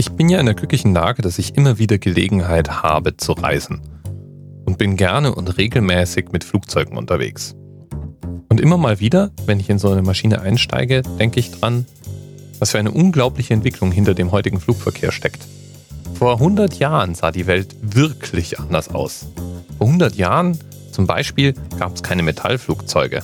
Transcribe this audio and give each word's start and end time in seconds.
Ich 0.00 0.12
bin 0.12 0.30
ja 0.30 0.40
in 0.40 0.46
der 0.46 0.54
glücklichen 0.54 0.94
Lage, 0.94 1.20
dass 1.20 1.38
ich 1.38 1.58
immer 1.58 1.78
wieder 1.78 1.98
Gelegenheit 1.98 2.82
habe 2.82 3.18
zu 3.18 3.32
reisen 3.32 3.82
und 4.64 4.78
bin 4.78 4.96
gerne 4.96 5.34
und 5.34 5.58
regelmäßig 5.58 6.32
mit 6.32 6.42
Flugzeugen 6.42 6.96
unterwegs. 6.96 7.54
Und 8.48 8.62
immer 8.62 8.78
mal 8.78 8.98
wieder, 8.98 9.30
wenn 9.44 9.60
ich 9.60 9.68
in 9.68 9.78
so 9.78 9.90
eine 9.90 10.00
Maschine 10.00 10.40
einsteige, 10.40 11.02
denke 11.18 11.38
ich 11.38 11.50
dran, 11.50 11.84
was 12.58 12.70
für 12.70 12.78
eine 12.78 12.92
unglaubliche 12.92 13.52
Entwicklung 13.52 13.92
hinter 13.92 14.14
dem 14.14 14.32
heutigen 14.32 14.58
Flugverkehr 14.58 15.12
steckt. 15.12 15.46
Vor 16.14 16.32
100 16.32 16.78
Jahren 16.78 17.14
sah 17.14 17.30
die 17.30 17.46
Welt 17.46 17.76
wirklich 17.82 18.58
anders 18.58 18.88
aus. 18.88 19.26
Vor 19.76 19.86
100 19.86 20.14
Jahren 20.14 20.56
zum 20.92 21.06
Beispiel 21.06 21.52
gab 21.78 21.94
es 21.94 22.02
keine 22.02 22.22
Metallflugzeuge. 22.22 23.22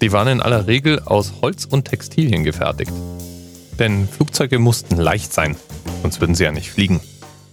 Die 0.00 0.12
waren 0.12 0.28
in 0.28 0.42
aller 0.42 0.68
Regel 0.68 1.00
aus 1.00 1.32
Holz 1.42 1.64
und 1.64 1.86
Textilien 1.86 2.44
gefertigt. 2.44 2.92
Denn 3.78 4.06
Flugzeuge 4.08 4.58
mussten 4.58 4.96
leicht 4.96 5.32
sein, 5.32 5.56
sonst 6.02 6.20
würden 6.20 6.34
sie 6.34 6.44
ja 6.44 6.52
nicht 6.52 6.70
fliegen. 6.70 7.00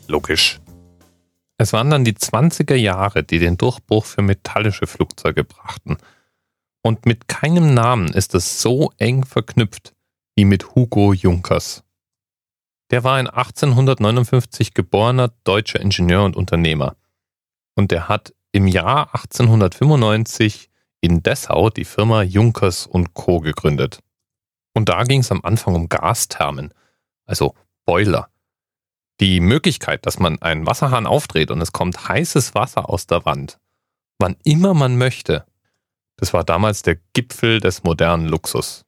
Logisch. 0.07 0.59
Es 1.57 1.73
waren 1.73 1.89
dann 1.89 2.05
die 2.05 2.13
20er 2.13 2.75
Jahre, 2.75 3.23
die 3.23 3.39
den 3.39 3.57
Durchbruch 3.57 4.05
für 4.05 4.21
metallische 4.21 4.87
Flugzeuge 4.87 5.43
brachten. 5.43 5.97
Und 6.81 7.05
mit 7.05 7.27
keinem 7.27 7.73
Namen 7.73 8.07
ist 8.09 8.33
es 8.33 8.61
so 8.61 8.91
eng 8.97 9.25
verknüpft 9.25 9.93
wie 10.35 10.45
mit 10.45 10.73
Hugo 10.73 11.13
Junkers. 11.13 11.83
Der 12.91 13.03
war 13.03 13.15
ein 13.15 13.27
1859 13.27 14.73
geborener 14.73 15.33
deutscher 15.43 15.81
Ingenieur 15.81 16.23
und 16.23 16.35
Unternehmer. 16.35 16.95
Und 17.75 17.91
der 17.91 18.07
hat 18.07 18.33
im 18.51 18.67
Jahr 18.67 19.13
1895 19.13 20.69
in 21.01 21.21
Dessau 21.21 21.69
die 21.69 21.85
Firma 21.85 22.23
Junkers 22.23 22.87
und 22.87 23.13
Co. 23.13 23.41
gegründet. 23.41 23.99
Und 24.73 24.89
da 24.89 25.03
ging 25.03 25.21
es 25.21 25.31
am 25.31 25.41
Anfang 25.43 25.75
um 25.75 25.89
Gasthermen, 25.89 26.73
also 27.25 27.55
Boiler. 27.85 28.29
Die 29.19 29.39
Möglichkeit, 29.39 30.05
dass 30.05 30.19
man 30.19 30.41
einen 30.41 30.65
Wasserhahn 30.65 31.07
aufdreht 31.07 31.51
und 31.51 31.61
es 31.61 31.73
kommt 31.73 32.07
heißes 32.07 32.55
Wasser 32.55 32.89
aus 32.89 33.07
der 33.07 33.25
Wand, 33.25 33.59
wann 34.19 34.37
immer 34.43 34.73
man 34.73 34.97
möchte, 34.97 35.45
das 36.19 36.33
war 36.33 36.43
damals 36.43 36.81
der 36.81 36.97
Gipfel 37.13 37.61
des 37.61 37.83
modernen 37.83 38.27
Luxus. 38.27 38.85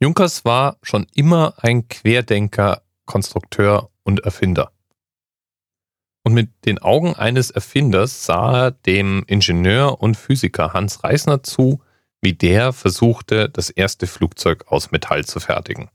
Junkers 0.00 0.44
war 0.46 0.78
schon 0.82 1.06
immer 1.14 1.54
ein 1.58 1.88
Querdenker, 1.88 2.82
Konstrukteur 3.04 3.90
und 4.04 4.20
Erfinder. 4.20 4.72
Und 6.24 6.32
mit 6.32 6.50
den 6.64 6.78
Augen 6.78 7.14
eines 7.14 7.50
Erfinders 7.50 8.24
sah 8.24 8.66
er 8.66 8.70
dem 8.70 9.24
Ingenieur 9.26 10.00
und 10.00 10.16
Physiker 10.16 10.72
Hans 10.72 11.04
Reisner 11.04 11.42
zu, 11.42 11.82
wie 12.24 12.32
der 12.32 12.72
versuchte, 12.72 13.48
das 13.48 13.70
erste 13.70 14.06
Flugzeug 14.06 14.64
aus 14.66 14.90
Metall 14.90 15.24
zu 15.24 15.38
fertigen. 15.38 15.90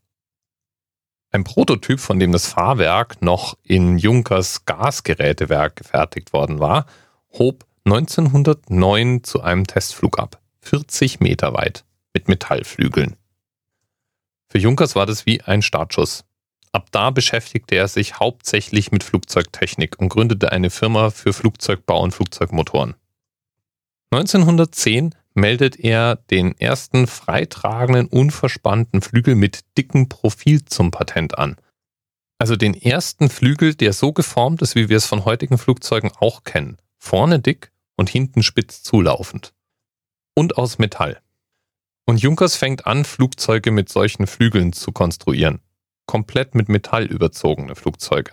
Ein 1.32 1.44
Prototyp, 1.44 2.00
von 2.00 2.20
dem 2.20 2.32
das 2.32 2.48
Fahrwerk 2.48 3.22
noch 3.22 3.58
in 3.64 3.98
Junkers 3.98 4.66
Gasgerätewerk 4.66 5.76
gefertigt 5.76 6.34
worden 6.34 6.60
war, 6.60 6.86
hob 7.34 7.66
1909 7.86 9.24
zu 9.24 9.42
einem 9.42 9.68
Testflug 9.68 10.18
ab, 10.20 10.40
40 10.62 11.20
Meter 11.20 11.54
weit, 11.54 11.84
mit 12.14 12.28
Metallflügeln. 12.28 13.16
Für 14.48 14.58
Junkers 14.58 14.96
war 14.96 15.06
das 15.06 15.26
wie 15.26 15.42
ein 15.42 15.62
Startschuss. 15.62 16.26
Ab 16.72 16.88
da 16.92 17.10
beschäftigte 17.10 17.76
er 17.76 17.88
sich 17.88 18.20
hauptsächlich 18.20 18.92
mit 18.92 19.04
Flugzeugtechnik 19.04 20.00
und 20.00 20.10
gründete 20.10 20.52
eine 20.52 20.70
Firma 20.70 21.10
für 21.10 21.34
Flugzeugbau 21.34 22.02
und 22.02 22.12
Flugzeugmotoren. 22.12 22.96
1910 24.12 25.14
meldet 25.34 25.80
er 25.80 26.16
den 26.16 26.58
ersten 26.58 27.08
freitragenden, 27.08 28.08
unverspannten 28.08 29.02
Flügel 29.02 29.36
mit 29.36 29.62
dickem 29.78 30.10
Profil 30.10 30.66
zum 30.66 30.92
Patent 30.92 31.38
an. 31.38 31.58
Also 32.38 32.56
den 32.56 32.74
ersten 32.74 33.30
Flügel, 33.30 33.76
der 33.76 33.94
so 33.94 34.14
geformt 34.14 34.62
ist, 34.62 34.76
wie 34.76 34.90
wir 34.90 34.98
es 34.98 35.06
von 35.06 35.26
heutigen 35.26 35.58
Flugzeugen 35.58 36.12
auch 36.20 36.44
kennen. 36.44 36.78
Vorne 36.98 37.40
dick 37.40 37.72
und 37.96 38.10
hinten 38.10 38.44
spitz 38.44 38.82
zulaufend. 38.84 39.54
Und 40.36 40.58
aus 40.58 40.78
Metall. 40.78 41.22
Und 42.06 42.22
Junkers 42.22 42.56
fängt 42.56 42.88
an, 42.88 43.06
Flugzeuge 43.06 43.72
mit 43.72 43.90
solchen 43.90 44.26
Flügeln 44.26 44.74
zu 44.74 44.92
konstruieren 44.92 45.62
komplett 46.10 46.56
mit 46.56 46.70
Metall 46.70 47.06
überzogene 47.06 47.76
Flugzeuge. 47.76 48.32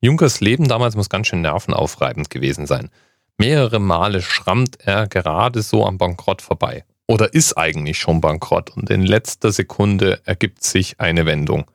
Junkers 0.00 0.38
Leben 0.38 0.68
damals 0.68 0.94
muss 0.94 1.08
ganz 1.08 1.26
schön 1.26 1.40
nervenaufreibend 1.40 2.30
gewesen 2.30 2.68
sein. 2.68 2.90
Mehrere 3.38 3.78
Male 3.80 4.22
schrammt 4.22 4.78
er 4.80 5.06
gerade 5.06 5.62
so 5.62 5.84
am 5.84 5.98
Bankrott 5.98 6.42
vorbei. 6.42 6.84
Oder 7.06 7.34
ist 7.34 7.56
eigentlich 7.56 7.98
schon 7.98 8.20
bankrott 8.20 8.70
und 8.70 8.90
in 8.90 9.02
letzter 9.02 9.52
Sekunde 9.52 10.20
ergibt 10.24 10.64
sich 10.64 10.98
eine 10.98 11.26
Wendung. 11.26 11.70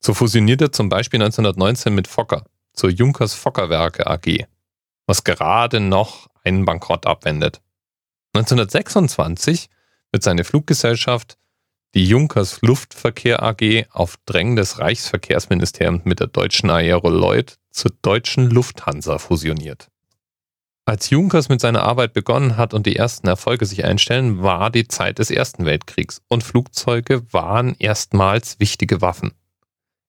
So 0.00 0.14
fusioniert 0.14 0.60
er 0.60 0.70
zum 0.70 0.88
Beispiel 0.88 1.20
1919 1.20 1.94
mit 1.94 2.06
Fokker 2.06 2.44
zur 2.72 2.90
Junkers 2.90 3.34
Fockerwerke 3.34 4.06
AG, 4.06 4.46
was 5.06 5.24
gerade 5.24 5.80
noch 5.80 6.28
einen 6.44 6.64
Bankrott 6.64 7.06
abwendet. 7.06 7.60
1926 8.34 9.68
wird 10.12 10.22
seine 10.22 10.44
Fluggesellschaft 10.44 11.36
die 11.94 12.06
Junkers 12.06 12.60
Luftverkehr 12.62 13.42
AG 13.42 13.86
auf 13.90 14.18
Drängen 14.26 14.54
des 14.54 14.78
Reichsverkehrsministeriums 14.78 16.04
mit 16.04 16.20
der 16.20 16.26
deutschen 16.28 16.70
Aeroloid 16.70 17.58
zur 17.70 17.92
deutschen 18.02 18.50
Lufthansa 18.50 19.18
fusioniert. 19.18 19.88
Als 20.88 21.10
Junkers 21.10 21.50
mit 21.50 21.60
seiner 21.60 21.82
Arbeit 21.82 22.14
begonnen 22.14 22.56
hat 22.56 22.72
und 22.72 22.86
die 22.86 22.96
ersten 22.96 23.26
Erfolge 23.26 23.66
sich 23.66 23.84
einstellen, 23.84 24.42
war 24.42 24.70
die 24.70 24.88
Zeit 24.88 25.18
des 25.18 25.30
Ersten 25.30 25.66
Weltkriegs 25.66 26.22
und 26.28 26.42
Flugzeuge 26.42 27.30
waren 27.30 27.76
erstmals 27.78 28.58
wichtige 28.58 29.02
Waffen. 29.02 29.34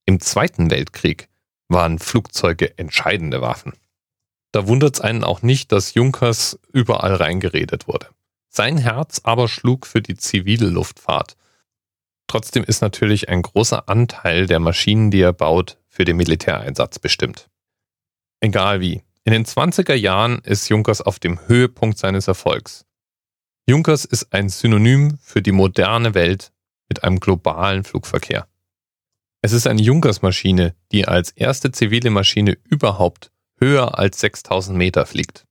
Im 0.05 0.21
Zweiten 0.21 0.71
Weltkrieg 0.71 1.27
waren 1.67 1.99
Flugzeuge 1.99 2.77
entscheidende 2.77 3.41
Waffen. 3.41 3.73
Da 4.53 4.67
wundert 4.67 4.95
es 4.95 5.01
einen 5.01 5.25
auch 5.25 5.41
nicht, 5.41 5.73
dass 5.73 5.95
Junkers 5.95 6.57
überall 6.71 7.15
reingeredet 7.15 7.89
wurde. 7.89 8.07
Sein 8.47 8.77
Herz 8.77 9.19
aber 9.25 9.49
schlug 9.49 9.85
für 9.85 10.01
die 10.01 10.15
zivile 10.15 10.69
Luftfahrt 10.69 11.35
Trotzdem 12.29 12.63
ist 12.63 12.81
natürlich 12.81 13.27
ein 13.27 13.41
großer 13.41 13.89
Anteil 13.89 14.45
der 14.45 14.59
Maschinen, 14.59 15.09
die 15.09 15.19
er 15.19 15.33
baut, 15.33 15.77
für 15.87 16.05
den 16.05 16.15
Militäreinsatz 16.15 16.99
bestimmt. 16.99 17.49
Egal 18.39 18.79
wie. 18.79 19.01
In 19.29 19.33
den 19.33 19.45
20er 19.45 19.93
Jahren 19.93 20.39
ist 20.39 20.69
Junkers 20.69 21.01
auf 21.01 21.19
dem 21.19 21.47
Höhepunkt 21.47 21.99
seines 21.99 22.27
Erfolgs. 22.27 22.87
Junkers 23.67 24.03
ist 24.03 24.33
ein 24.33 24.49
Synonym 24.49 25.19
für 25.21 25.43
die 25.43 25.51
moderne 25.51 26.15
Welt 26.15 26.51
mit 26.87 27.03
einem 27.03 27.19
globalen 27.19 27.83
Flugverkehr. 27.83 28.47
Es 29.43 29.51
ist 29.51 29.67
eine 29.67 29.83
Junkers-Maschine, 29.83 30.73
die 30.91 31.07
als 31.07 31.29
erste 31.29 31.71
zivile 31.71 32.09
Maschine 32.09 32.57
überhaupt 32.63 33.31
höher 33.59 33.99
als 33.99 34.19
6000 34.19 34.75
Meter 34.75 35.05
fliegt 35.05 35.45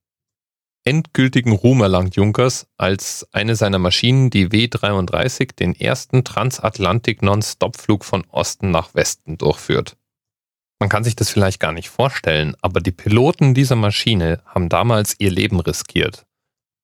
endgültigen 0.89 1.53
Ruhm 1.53 1.83
erlangt 1.83 2.17
Junkers, 2.17 2.67
als 2.79 3.29
eine 3.33 3.57
seiner 3.57 3.79
Maschinen, 3.79 4.31
die 4.31 4.53
W-33, 4.53 5.55
den 5.55 5.79
ersten 5.79 6.25
Transatlantik-Non-Stop-Flug 6.25 8.07
von 8.07 8.25
Osten 8.31 8.71
nach 8.71 8.95
Westen 8.95 9.37
durchführt. 9.37 9.99
Man 10.81 10.89
kann 10.89 11.05
sich 11.05 11.17
das 11.17 11.31
vielleicht 11.31 11.59
gar 11.59 11.73
nicht 11.73 11.89
vorstellen, 11.89 12.57
aber 12.61 12.81
die 12.81 12.93
Piloten 12.93 13.53
dieser 13.53 13.75
Maschine 13.75 14.41
haben 14.47 14.69
damals 14.69 15.17
ihr 15.19 15.31
Leben 15.31 15.59
riskiert. 15.59 16.25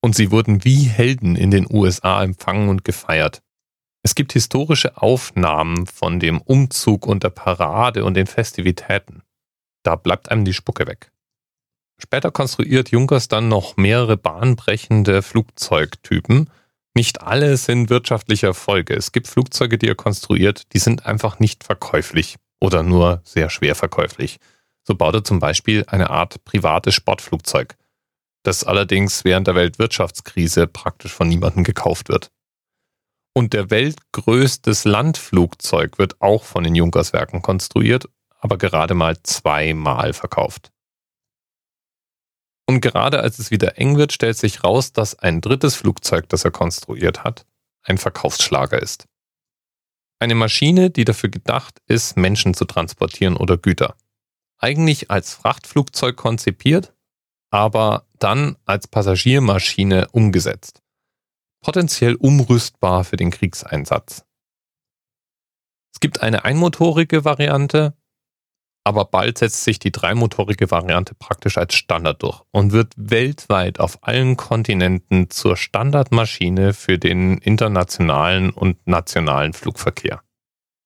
Und 0.01 0.17
sie 0.17 0.31
wurden 0.31 0.65
wie 0.65 0.85
Helden 0.85 1.37
in 1.37 1.51
den 1.51 1.67
USA 1.71 2.23
empfangen 2.23 2.69
und 2.69 2.85
gefeiert. 2.85 3.41
Es 4.03 4.15
gibt 4.15 4.33
historische 4.33 5.01
Aufnahmen 5.01 5.87
von 5.87 6.21
dem 6.21 6.41
Umzug 6.41 7.07
und 7.07 7.23
der 7.23 7.31
Parade 7.31 8.05
und 8.05 8.15
den 8.15 8.27
Festivitäten. 8.27 9.23
Da 9.83 9.97
bleibt 9.97 10.31
einem 10.31 10.45
die 10.45 10.53
Spucke 10.53 10.87
weg. 10.87 11.11
Später 11.99 12.31
konstruiert 12.31 12.91
Junkers 12.91 13.29
dann 13.29 13.49
noch 13.49 13.77
mehrere 13.77 14.17
bahnbrechende 14.17 15.23
Flugzeugtypen. 15.23 16.51
Nicht 16.95 17.23
alle 17.23 17.57
sind 17.57 17.89
wirtschaftliche 17.89 18.49
Erfolge. 18.49 18.95
Es 18.95 19.13
gibt 19.13 19.29
Flugzeuge, 19.29 19.79
die 19.79 19.89
er 19.89 19.95
konstruiert, 19.95 20.75
die 20.75 20.81
sind 20.81 21.07
einfach 21.07 21.39
nicht 21.39 21.65
verkäuflich 21.65 22.37
oder 22.65 22.83
nur 22.83 23.21
sehr 23.25 23.51
schwer 23.51 23.75
verkäuflich. 23.75 24.39
So 24.85 24.95
baut 24.95 25.15
er 25.15 25.25
zum 25.25 25.39
Beispiel 25.39 25.85
eine 25.87 26.09
Art 26.09 26.43
privates 26.45 26.95
Sportflugzeug, 26.95 27.77
das 28.43 28.65
allerdings 28.65 29.23
während 29.25 29.47
der 29.47 29.55
Weltwirtschaftskrise 29.55 30.67
praktisch 30.67 31.13
von 31.13 31.29
niemandem 31.29 31.63
gekauft 31.63 32.09
wird. 32.09 32.31
Und 33.35 33.53
der 33.53 33.69
weltgrößtes 33.69 34.85
Landflugzeug 34.85 35.99
wird 35.99 36.23
auch 36.23 36.45
von 36.45 36.65
den 36.65 36.75
Junkerswerken 36.75 37.43
konstruiert, 37.43 38.07
aber 38.39 38.57
gerade 38.57 38.95
mal 38.95 39.23
zweimal 39.23 40.15
verkauft. 40.15 40.71
Und 42.67 42.81
gerade 42.81 43.21
als 43.21 43.39
es 43.39 43.51
wieder 43.51 43.77
eng 43.77 43.99
wird, 43.99 44.15
stellt 44.15 44.39
sich 44.39 44.65
raus, 44.65 44.93
dass 44.93 45.19
ein 45.19 45.43
drittes 45.43 45.75
Flugzeug, 45.75 46.31
das 46.31 46.47
er 46.47 46.51
konstruiert 46.51 47.25
hat, 47.25 47.45
ein 47.83 47.99
Verkaufsschlager 47.99 48.81
ist. 48.81 49.07
Eine 50.25 50.37
Maschine, 50.37 50.89
die 50.89 51.05
dafür 51.05 51.29
gedacht 51.29 51.83
ist, 51.87 52.17
Menschen 52.17 52.55
zu 52.55 52.65
transportieren 52.65 53.37
oder 53.37 53.59
Güter. 53.59 53.95
Eigentlich 54.57 55.11
als 55.11 55.35
Frachtflugzeug 55.35 56.17
konzipiert, 56.17 56.95
aber 57.51 58.07
dann 58.19 58.57
als 58.65 58.89
Passagiermaschine 58.89 60.09
umgesetzt. 60.13 60.81
Potenziell 61.61 62.15
umrüstbar 62.15 63.05
für 63.05 63.17
den 63.17 63.33
Kriegseinsatz. 63.33 64.25
Es 65.93 66.01
gibt 66.01 66.23
eine 66.23 66.47
einmotorige 66.47 67.27
Variante, 67.27 67.95
aber 68.85 69.07
bald 69.07 69.39
setzt 69.39 69.65
sich 69.65 69.79
die 69.79 69.91
dreimotorige 69.91 70.71
Variante 70.71 71.15
praktisch 71.15 71.57
als 71.57 71.75
Standard 71.75 72.23
durch 72.23 72.43
und 72.51 72.73
wird 72.73 72.93
weltweit 72.97 73.81
auf 73.81 73.99
allen 74.03 74.37
Kontinenten 74.37 75.31
zur 75.31 75.57
Standardmaschine 75.57 76.75
für 76.75 76.99
den 76.99 77.39
internationalen 77.39 78.51
und 78.51 78.87
nationalen 78.87 79.55
Flugverkehr. 79.55 80.23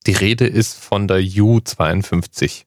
Die 0.06 0.12
Rede 0.12 0.47
ist 0.47 0.83
von 0.83 1.09
der 1.09 1.19
U-52. 1.19 2.65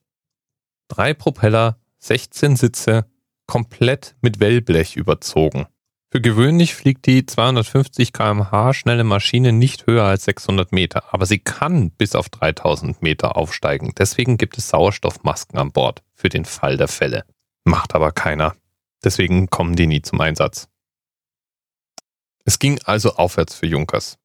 Drei 0.90 1.14
Propeller, 1.14 1.80
16 2.00 2.58
Sitze, 2.58 3.06
komplett 3.48 4.16
mit 4.22 4.42
Wellblech 4.42 4.98
überzogen. 4.98 5.68
Für 6.14 6.20
gewöhnlich 6.20 6.76
fliegt 6.76 7.06
die 7.06 7.26
250 7.26 8.12
kmh 8.12 8.74
schnelle 8.74 9.06
Maschine 9.06 9.54
nicht 9.54 9.88
höher 9.88 10.04
als 10.04 10.26
600 10.26 10.74
Meter, 10.74 11.14
aber 11.14 11.26
sie 11.26 11.40
kann 11.40 11.90
bis 11.92 12.16
auf 12.16 12.28
3000 12.28 13.02
Meter 13.02 13.38
aufsteigen. 13.38 13.94
Deswegen 13.98 14.36
gibt 14.36 14.58
es 14.58 14.68
Sauerstoffmasken 14.68 15.58
an 15.58 15.72
Bord 15.72 16.04
für 16.14 16.28
den 16.28 16.44
Fall 16.44 16.76
der 16.76 16.90
Fälle. 16.90 17.24
Macht 17.64 17.96
aber 17.96 18.12
keiner. 18.12 18.58
Deswegen 19.02 19.50
kommen 19.50 19.78
die 19.78 19.88
nie 19.88 20.02
zum 20.02 20.20
Einsatz. 20.20 20.68
Es 22.44 22.60
ging 22.60 22.82
also 22.84 23.16
aufwärts 23.16 23.56
für 23.56 23.68
Junkers. 23.68 24.18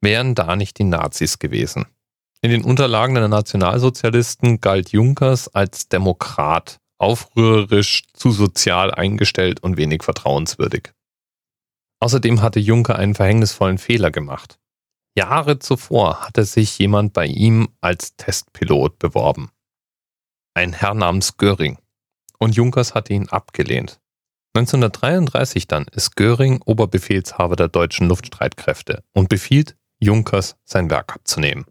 Wären 0.00 0.36
da 0.36 0.54
nicht 0.54 0.78
die 0.78 0.84
Nazis 0.84 1.40
gewesen? 1.40 1.86
In 2.40 2.52
den 2.52 2.62
Unterlagen 2.62 3.16
der 3.16 3.26
Nationalsozialisten 3.26 4.60
galt 4.60 4.92
Junkers 4.92 5.48
als 5.48 5.88
Demokrat 5.88 6.78
aufrührerisch, 6.98 8.04
zu 8.12 8.30
sozial 8.30 8.92
eingestellt 8.92 9.62
und 9.62 9.76
wenig 9.76 10.02
vertrauenswürdig. 10.02 10.92
Außerdem 12.00 12.42
hatte 12.42 12.60
Juncker 12.60 12.96
einen 12.96 13.14
verhängnisvollen 13.14 13.78
Fehler 13.78 14.10
gemacht. 14.10 14.58
Jahre 15.16 15.58
zuvor 15.58 16.20
hatte 16.20 16.44
sich 16.44 16.78
jemand 16.78 17.12
bei 17.12 17.26
ihm 17.26 17.68
als 17.80 18.16
Testpilot 18.16 18.98
beworben. 18.98 19.50
Ein 20.54 20.72
Herr 20.72 20.94
namens 20.94 21.36
Göring. 21.36 21.78
Und 22.38 22.54
Junkers 22.54 22.94
hatte 22.94 23.14
ihn 23.14 23.28
abgelehnt. 23.28 24.00
1933 24.54 25.66
dann 25.66 25.86
ist 25.92 26.16
Göring 26.16 26.62
Oberbefehlshaber 26.64 27.56
der 27.56 27.68
deutschen 27.68 28.08
Luftstreitkräfte 28.08 29.02
und 29.12 29.28
befiehlt, 29.28 29.76
Junkers 30.00 30.56
sein 30.64 30.90
Werk 30.90 31.14
abzunehmen. 31.14 31.66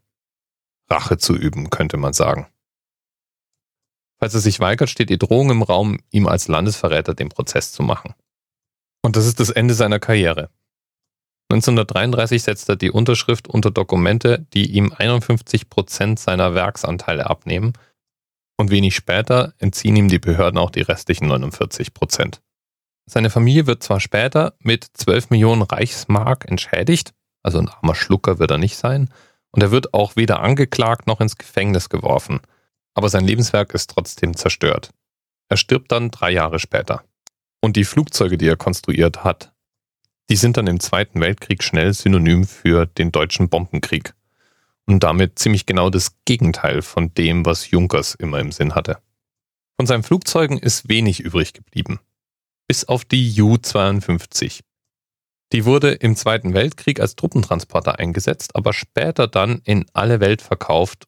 Rache 0.90 1.18
zu 1.18 1.36
üben, 1.36 1.70
könnte 1.70 1.98
man 1.98 2.14
sagen. 2.14 2.48
Falls 4.20 4.34
er 4.34 4.40
sich 4.40 4.60
weigert, 4.60 4.90
steht 4.90 5.10
die 5.10 5.20
Drohung 5.20 5.52
im 5.52 5.62
Raum, 5.62 6.00
ihm 6.10 6.28
als 6.28 6.48
Landesverräter 6.48 7.14
den 7.14 7.30
Prozess 7.30 7.72
zu 7.72 7.84
machen. 7.84 8.14
Und 9.04 9.16
das 9.16 9.28
ist 9.28 9.40
das 9.40 9.52
Ende 9.52 9.74
seiner 9.74 10.00
Karriere. 10.00 10.50
1933 11.50 12.44
setzt 12.44 12.68
er 12.68 12.76
die 12.76 12.92
Unterschrift 12.92 13.48
unter 13.48 13.72
Dokumente, 13.72 14.46
die 14.54 14.72
ihm 14.72 14.92
51 14.96 15.70
Prozent 15.70 16.20
seiner 16.20 16.56
Werksanteile 16.56 17.30
abnehmen 17.30 17.74
und 18.58 18.72
wenig 18.72 18.96
später 18.96 19.54
entziehen 19.60 19.96
ihm 19.96 20.10
die 20.10 20.20
Behörden 20.20 20.58
auch 20.58 20.72
die 20.72 20.82
restlichen 20.82 21.28
49 21.28 21.94
Prozent. 21.94 22.42
Seine 23.06 23.30
Familie 23.30 23.68
wird 23.68 23.84
zwar 23.84 24.02
später 24.02 24.56
mit 24.60 24.84
12 24.94 25.30
Millionen 25.30 25.62
Reichsmark 25.62 26.50
entschädigt, 26.50 27.14
also 27.44 27.60
ein 27.60 27.70
armer 27.70 27.96
Schlucker 27.96 28.40
wird 28.40 28.52
er 28.52 28.58
nicht 28.58 28.76
sein, 28.76 29.10
und 29.52 29.62
er 29.62 29.72
wird 29.72 29.94
auch 29.94 30.18
weder 30.18 30.42
angeklagt 30.42 31.08
noch 31.08 31.22
ins 31.22 31.38
Gefängnis 31.38 31.88
geworfen– 31.88 32.42
aber 32.98 33.10
sein 33.10 33.26
Lebenswerk 33.26 33.76
ist 33.76 33.92
trotzdem 33.92 34.36
zerstört. 34.36 34.90
Er 35.50 35.58
stirbt 35.58 35.92
dann 35.92 36.10
drei 36.10 36.32
Jahre 36.32 36.58
später. 36.58 37.04
Und 37.62 37.76
die 37.76 37.86
Flugzeuge, 37.86 38.40
die 38.40 38.48
er 38.48 38.58
konstruiert 38.58 39.24
hat, 39.24 39.54
die 40.32 40.36
sind 40.36 40.58
dann 40.58 40.66
im 40.66 40.80
Zweiten 40.80 41.22
Weltkrieg 41.22 41.64
schnell 41.64 41.94
synonym 41.94 42.46
für 42.46 42.88
den 42.88 43.12
deutschen 43.12 43.50
Bombenkrieg. 43.50 44.16
Und 44.88 45.04
damit 45.04 45.38
ziemlich 45.38 45.68
genau 45.68 45.92
das 45.92 46.16
Gegenteil 46.26 46.82
von 46.82 47.14
dem, 47.14 47.46
was 47.46 47.70
Junkers 47.70 48.16
immer 48.16 48.40
im 48.40 48.52
Sinn 48.52 48.74
hatte. 48.74 48.98
Von 49.76 49.86
seinen 49.86 50.04
Flugzeugen 50.04 50.58
ist 50.58 50.90
wenig 50.90 51.20
übrig 51.20 51.54
geblieben. 51.54 52.00
Bis 52.68 52.86
auf 52.86 53.06
die 53.06 53.40
U-52. 53.40 54.62
Die 55.52 55.66
wurde 55.66 55.92
im 55.92 56.16
Zweiten 56.16 56.56
Weltkrieg 56.56 57.00
als 57.00 57.16
Truppentransporter 57.16 58.00
eingesetzt, 58.00 58.56
aber 58.56 58.74
später 58.74 59.28
dann 59.28 59.62
in 59.66 59.86
alle 59.94 60.20
Welt 60.20 60.42
verkauft 60.42 61.08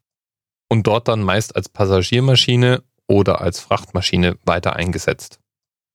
und 0.69 0.87
dort 0.87 1.07
dann 1.07 1.21
meist 1.21 1.55
als 1.55 1.67
Passagiermaschine 1.67 2.83
oder 3.07 3.41
als 3.41 3.59
Frachtmaschine 3.59 4.37
weiter 4.45 4.75
eingesetzt. 4.75 5.39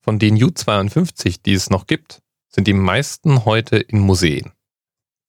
Von 0.02 0.18
den 0.18 0.34
U-52, 0.34 1.40
die 1.44 1.54
es 1.54 1.70
noch 1.70 1.86
gibt, 1.86 2.20
sind 2.48 2.66
die 2.66 2.74
meisten 2.74 3.44
heute 3.44 3.78
in 3.78 4.00
Museen. 4.00 4.52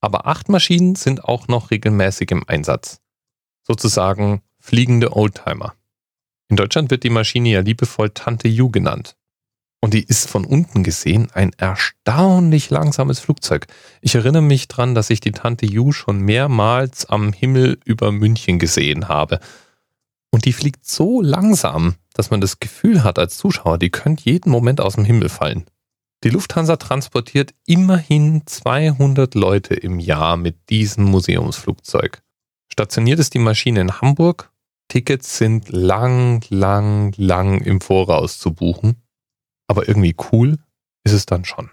Aber 0.02 0.28
acht 0.28 0.50
Maschinen 0.50 0.96
sind 0.96 1.24
auch 1.24 1.48
noch 1.48 1.72
regelmäßig 1.72 2.30
im 2.32 2.48
Einsatz. 2.48 3.00
Sozusagen 3.64 4.42
fliegende 4.60 5.16
Oldtimer. 5.16 5.76
In 6.50 6.58
Deutschland 6.58 6.92
wird 6.92 7.04
die 7.04 7.10
Maschine 7.10 7.50
ja 7.50 7.62
liebevoll 7.62 8.10
Tante 8.12 8.48
Ju 8.48 8.70
genannt. 8.70 9.16
Und 9.86 9.94
die 9.94 10.04
ist 10.04 10.28
von 10.28 10.46
unten 10.46 10.82
gesehen 10.82 11.28
ein 11.36 11.52
erstaunlich 11.58 12.72
langsames 12.72 13.20
Flugzeug. 13.20 13.68
Ich 14.02 14.16
erinnere 14.16 14.42
mich 14.42 14.68
dran, 14.68 14.96
dass 14.96 15.12
ich 15.12 15.20
die 15.20 15.32
Tante 15.32 15.68
Ju 15.68 15.92
schon 15.92 16.22
mehrmals 16.22 17.06
am 17.06 17.32
Himmel 17.32 17.78
über 17.86 18.12
München 18.12 18.58
gesehen 18.58 19.10
habe. 19.10 19.40
Und 20.32 20.46
die 20.46 20.54
fliegt 20.54 20.88
so 20.88 21.22
langsam, 21.22 21.94
dass 22.16 22.32
man 22.32 22.42
das 22.42 22.60
Gefühl 22.60 23.04
hat 23.04 23.20
als 23.20 23.38
Zuschauer, 23.38 23.78
die 23.78 23.92
könnte 23.92 24.24
jeden 24.26 24.50
Moment 24.50 24.82
aus 24.82 24.96
dem 24.96 25.06
Himmel 25.06 25.30
fallen. 25.30 25.66
Die 26.24 26.30
Lufthansa 26.30 26.78
transportiert 26.78 27.54
immerhin 27.68 28.42
200 28.48 29.36
Leute 29.36 29.76
im 29.76 30.00
Jahr 30.00 30.36
mit 30.36 30.72
diesem 30.72 31.04
Museumsflugzeug. 31.04 32.24
Stationiert 32.70 33.20
ist 33.20 33.36
die 33.36 33.40
Maschine 33.40 33.82
in 33.82 34.02
Hamburg. 34.02 34.52
Tickets 34.88 35.38
sind 35.38 35.70
lang, 35.70 36.44
lang, 36.50 37.14
lang 37.18 37.62
im 37.62 37.82
Voraus 37.82 38.40
zu 38.40 38.52
buchen. 38.52 39.05
Aber 39.68 39.88
irgendwie 39.88 40.16
cool 40.32 40.58
ist 41.04 41.14
es 41.14 41.26
dann 41.26 41.46
schon. 41.46 41.72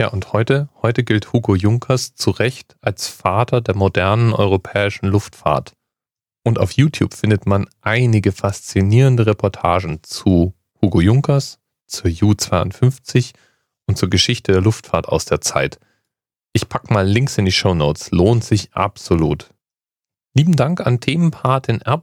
Ja, 0.00 0.08
und 0.08 0.32
heute, 0.32 0.70
heute 0.80 1.04
gilt 1.04 1.32
Hugo 1.32 1.54
Junkers 1.54 2.14
zu 2.14 2.30
Recht 2.30 2.76
als 2.80 3.08
Vater 3.08 3.60
der 3.60 3.76
modernen 3.76 4.32
europäischen 4.32 5.06
Luftfahrt. 5.06 5.74
Und 6.42 6.58
auf 6.58 6.72
YouTube 6.72 7.12
findet 7.12 7.44
man 7.44 7.68
einige 7.82 8.32
faszinierende 8.32 9.26
Reportagen 9.26 10.02
zu 10.02 10.54
Hugo 10.80 11.02
Junkers, 11.02 11.58
zur 11.86 12.10
U-52 12.10 13.32
und 13.86 13.98
zur 13.98 14.08
Geschichte 14.08 14.52
der 14.52 14.62
Luftfahrt 14.62 15.06
aus 15.06 15.26
der 15.26 15.42
Zeit. 15.42 15.78
Ich 16.52 16.68
pack 16.68 16.90
mal 16.90 17.06
Links 17.06 17.36
in 17.38 17.44
die 17.44 17.52
Show 17.52 17.74
Notes. 17.74 18.10
Lohnt 18.10 18.42
sich 18.42 18.72
absolut. 18.72 19.50
Lieben 20.34 20.56
Dank 20.56 20.80
an 20.80 21.00
Themenpatin 21.00 21.80
R. 21.82 22.00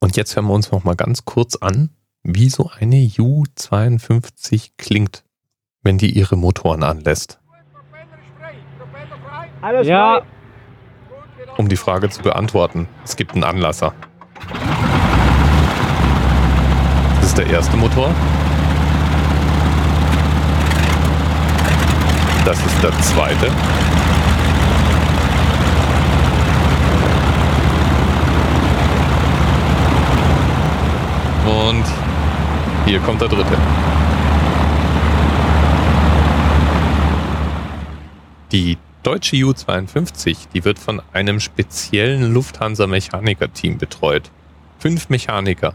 Und 0.00 0.16
jetzt 0.16 0.34
hören 0.34 0.46
wir 0.46 0.54
uns 0.54 0.70
noch 0.70 0.84
mal 0.84 0.96
ganz 0.96 1.24
kurz 1.24 1.56
an, 1.56 1.90
wie 2.30 2.50
so 2.50 2.70
eine 2.78 3.10
U-52 3.18 4.72
klingt, 4.76 5.24
wenn 5.82 5.96
die 5.96 6.10
ihre 6.10 6.36
Motoren 6.36 6.82
anlässt. 6.82 7.40
Alles 9.62 9.86
ja. 9.86 10.20
Um 11.56 11.68
die 11.68 11.76
Frage 11.76 12.10
zu 12.10 12.22
beantworten, 12.22 12.86
es 13.02 13.16
gibt 13.16 13.32
einen 13.32 13.44
Anlasser. 13.44 13.94
Das 17.16 17.30
ist 17.30 17.38
der 17.38 17.46
erste 17.46 17.76
Motor. 17.78 18.14
Das 22.44 22.58
ist 22.64 22.82
der 22.82 22.92
zweite. 23.00 23.50
Und 31.46 31.84
hier 32.88 33.00
kommt 33.00 33.20
der 33.20 33.28
dritte. 33.28 33.56
Die 38.50 38.78
deutsche 39.02 39.36
U-52, 39.36 40.48
die 40.54 40.64
wird 40.64 40.78
von 40.78 41.02
einem 41.12 41.38
speziellen 41.38 42.32
Lufthansa-Mechaniker-Team 42.32 43.76
betreut. 43.76 44.30
Fünf 44.78 45.10
Mechaniker. 45.10 45.74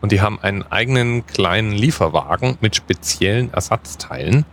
Und 0.00 0.10
die 0.10 0.22
haben 0.22 0.38
einen 0.40 0.62
eigenen 0.62 1.26
kleinen 1.26 1.72
Lieferwagen 1.72 2.56
mit 2.62 2.76
speziellen 2.76 3.52
Ersatzteilen. 3.52 4.46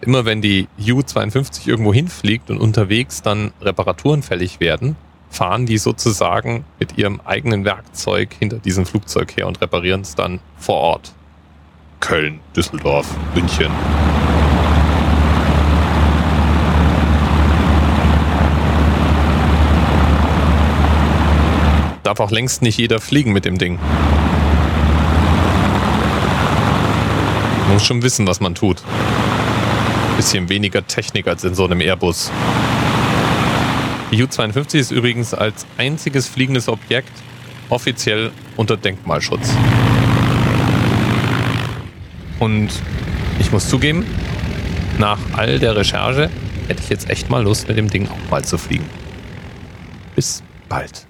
Immer 0.00 0.24
wenn 0.24 0.40
die 0.40 0.68
U-52 0.78 1.66
irgendwo 1.66 1.92
hinfliegt 1.92 2.50
und 2.50 2.58
unterwegs 2.58 3.22
dann 3.22 3.52
Reparaturen 3.60 4.22
fällig 4.22 4.60
werden, 4.60 4.94
fahren 5.30 5.66
die 5.66 5.78
sozusagen 5.78 6.64
mit 6.78 6.96
ihrem 6.96 7.20
eigenen 7.24 7.64
Werkzeug 7.64 8.36
hinter 8.38 8.58
diesem 8.58 8.86
Flugzeug 8.86 9.36
her 9.36 9.48
und 9.48 9.60
reparieren 9.60 10.02
es 10.02 10.14
dann 10.14 10.38
vor 10.56 10.76
Ort. 10.76 11.12
Köln, 12.00 12.40
Düsseldorf, 12.56 13.06
München. 13.34 13.70
Darf 22.02 22.18
auch 22.18 22.30
längst 22.30 22.62
nicht 22.62 22.78
jeder 22.78 22.98
fliegen 22.98 23.32
mit 23.32 23.44
dem 23.44 23.58
Ding. 23.58 23.78
Man 27.64 27.74
muss 27.74 27.84
schon 27.84 28.02
wissen, 28.02 28.26
was 28.26 28.40
man 28.40 28.54
tut. 28.54 28.82
Bisschen 30.16 30.48
weniger 30.48 30.84
Technik 30.86 31.28
als 31.28 31.44
in 31.44 31.54
so 31.54 31.66
einem 31.66 31.80
Airbus. 31.80 32.32
Die 34.10 34.20
U-52 34.20 34.78
ist 34.78 34.90
übrigens 34.90 35.34
als 35.34 35.66
einziges 35.78 36.26
fliegendes 36.26 36.68
Objekt 36.68 37.12
offiziell 37.68 38.32
unter 38.56 38.76
Denkmalschutz. 38.76 39.54
Und 42.40 42.70
ich 43.38 43.52
muss 43.52 43.68
zugeben, 43.68 44.04
nach 44.98 45.18
all 45.36 45.58
der 45.58 45.76
Recherche 45.76 46.30
hätte 46.66 46.82
ich 46.82 46.88
jetzt 46.88 47.08
echt 47.08 47.30
mal 47.30 47.42
Lust, 47.42 47.68
mit 47.68 47.76
dem 47.76 47.88
Ding 47.88 48.08
auch 48.08 48.30
mal 48.30 48.44
zu 48.44 48.58
fliegen. 48.58 48.88
Bis 50.16 50.42
bald. 50.68 51.06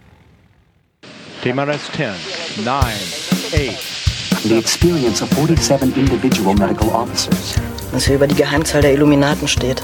TMRS 1.42 1.80
10, 1.96 2.64
9, 2.64 2.74
8. 2.74 4.00
The 4.42 4.58
experience 4.58 5.22
of 5.22 5.30
47 5.30 5.96
individual 5.96 6.54
medical 6.54 6.88
officers. 6.88 7.54
Was 7.92 8.06
hier 8.06 8.16
über 8.16 8.26
die 8.26 8.34
Geheimzahl 8.34 8.82
der 8.82 8.92
Illuminaten 8.94 9.46
steht. 9.46 9.82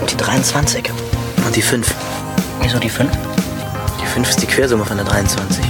Und 0.00 0.10
die 0.10 0.16
23. 0.16 0.90
Und 1.46 1.56
die 1.56 1.62
5. 1.62 1.94
Wieso 2.60 2.78
die 2.78 2.90
5? 2.90 3.10
Die 4.02 4.06
5 4.06 4.28
ist 4.28 4.42
die 4.42 4.46
Quersumme 4.46 4.84
von 4.84 4.96
der 4.96 5.06
23. 5.06 5.64